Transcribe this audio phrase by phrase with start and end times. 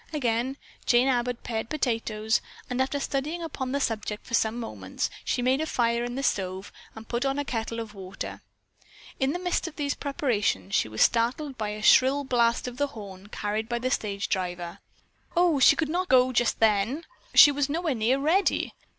[0.11, 0.57] Again
[0.87, 5.61] Jane Abbott pared potatoes and after studying upon the subject for some moments she made
[5.61, 8.41] a fire in the stove and put on a kettle of water.
[9.19, 12.87] In the midst of these preparations she was startled by the shrill blast of the
[12.87, 14.79] horn carried by the stage driver.
[15.37, 17.05] Oh, she could not go just then.
[17.35, 18.73] She was nowhere near ready.